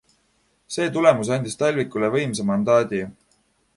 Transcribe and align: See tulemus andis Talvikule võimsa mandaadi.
See 0.75 0.87
tulemus 0.95 1.29
andis 1.35 1.59
Talvikule 1.59 2.09
võimsa 2.17 2.47
mandaadi. 2.51 3.03